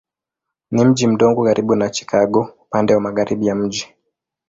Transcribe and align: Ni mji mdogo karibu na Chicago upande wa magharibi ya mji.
Ni 0.71 0.85
mji 0.85 1.07
mdogo 1.07 1.43
karibu 1.45 1.75
na 1.75 1.89
Chicago 1.89 2.49
upande 2.63 2.93
wa 2.95 3.01
magharibi 3.01 3.47
ya 3.47 3.55
mji. 3.55 3.95